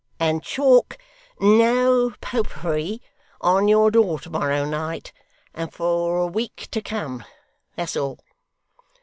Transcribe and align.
And 0.19 0.41
chalk 0.41 0.97
"No 1.39 2.11
Popery" 2.21 3.03
on 3.39 3.67
your 3.67 3.91
door 3.91 4.17
to 4.21 4.31
morrow 4.31 4.65
night, 4.65 5.13
and 5.53 5.71
for 5.71 6.17
a 6.17 6.25
week 6.25 6.67
to 6.71 6.81
come 6.81 7.23
that's 7.75 7.95
all. 7.95 8.17